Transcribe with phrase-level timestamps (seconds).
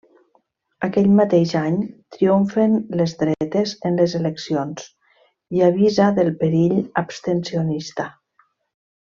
[0.85, 1.75] Aquell mateix any
[2.15, 4.89] triomfen les dretes en les eleccions
[5.59, 6.77] i avisa del perill
[7.07, 8.09] abstencionista.